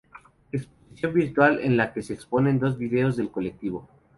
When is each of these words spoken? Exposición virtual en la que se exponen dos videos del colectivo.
Exposición 0.51 1.13
virtual 1.13 1.59
en 1.59 1.77
la 1.77 1.93
que 1.93 2.01
se 2.01 2.13
exponen 2.13 2.57
dos 2.57 2.75
videos 2.75 3.15
del 3.17 3.29
colectivo. 3.29 3.87